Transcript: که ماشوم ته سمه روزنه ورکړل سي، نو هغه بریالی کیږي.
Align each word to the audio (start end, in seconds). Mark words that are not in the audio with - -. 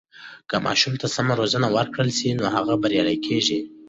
که 0.49 0.55
ماشوم 0.65 0.93
ته 1.01 1.07
سمه 1.15 1.33
روزنه 1.39 1.67
ورکړل 1.75 2.09
سي، 2.17 2.27
نو 2.39 2.43
هغه 2.55 2.73
بریالی 2.81 3.17
کیږي. 3.25 3.59